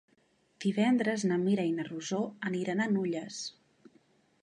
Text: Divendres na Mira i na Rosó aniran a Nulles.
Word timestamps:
Divendres 0.63 1.27
na 1.31 1.37
Mira 1.43 1.67
i 1.73 1.75
na 1.75 1.87
Rosó 1.91 2.25
aniran 2.53 2.85
a 2.87 2.91
Nulles. 2.97 3.43